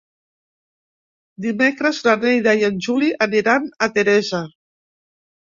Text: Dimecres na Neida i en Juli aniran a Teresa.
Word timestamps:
Dimecres 1.45 1.99
na 2.07 2.15
Neida 2.23 2.55
i 2.63 2.67
en 2.69 2.81
Juli 2.87 3.11
aniran 3.27 3.69
a 3.69 3.91
Teresa. 4.01 4.43